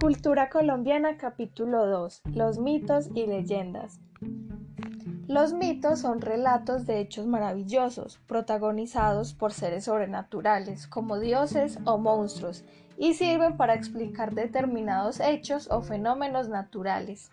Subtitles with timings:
[0.00, 2.22] Cultura colombiana capítulo 2.
[2.32, 3.98] Los mitos y leyendas.
[5.26, 12.64] Los mitos son relatos de hechos maravillosos, protagonizados por seres sobrenaturales, como dioses o monstruos,
[12.96, 17.32] y sirven para explicar determinados hechos o fenómenos naturales.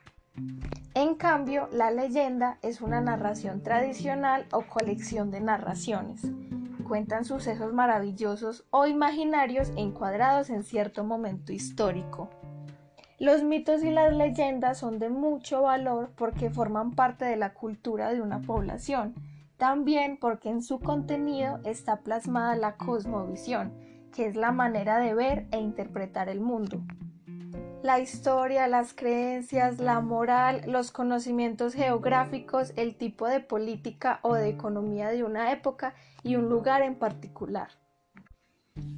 [0.95, 6.23] En cambio, la leyenda es una narración tradicional o colección de narraciones.
[6.83, 12.29] Cuentan sucesos maravillosos o imaginarios encuadrados en cierto momento histórico.
[13.19, 18.11] Los mitos y las leyendas son de mucho valor porque forman parte de la cultura
[18.11, 19.13] de una población,
[19.57, 23.73] también porque en su contenido está plasmada la cosmovisión,
[24.11, 26.81] que es la manera de ver e interpretar el mundo.
[27.83, 34.49] La historia, las creencias, la moral, los conocimientos geográficos, el tipo de política o de
[34.49, 37.69] economía de una época y un lugar en particular.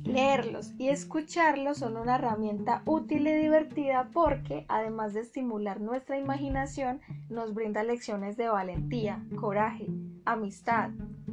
[0.04, 7.02] Leerlos y escucharlos son una herramienta útil y divertida porque, además de estimular nuestra imaginación,
[7.30, 9.88] nos brinda lecciones de valentía, coraje,
[10.26, 10.90] amistad,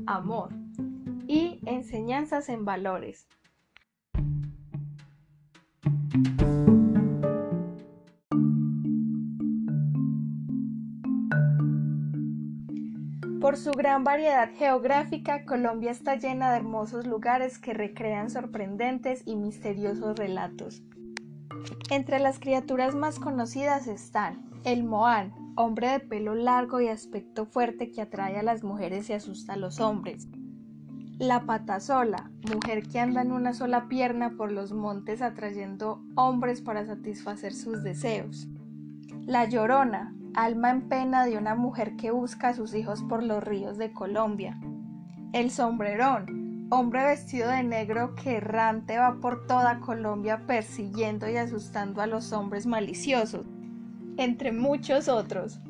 [0.06, 0.50] amor
[1.27, 3.28] y enseñanzas en valores.
[13.41, 19.34] Por su gran variedad geográfica, Colombia está llena de hermosos lugares que recrean sorprendentes y
[19.36, 20.82] misteriosos relatos.
[21.88, 27.91] Entre las criaturas más conocidas están el Moán, hombre de pelo largo y aspecto fuerte
[27.91, 30.28] que atrae a las mujeres y asusta a los hombres.
[31.19, 36.84] La patasola, mujer que anda en una sola pierna por los montes atrayendo hombres para
[36.84, 38.48] satisfacer sus deseos.
[39.25, 43.42] La llorona, alma en pena de una mujer que busca a sus hijos por los
[43.42, 44.59] ríos de Colombia.
[45.33, 52.00] El sombrerón, hombre vestido de negro que errante va por toda Colombia persiguiendo y asustando
[52.00, 53.47] a los hombres maliciosos,
[54.16, 55.60] entre muchos otros.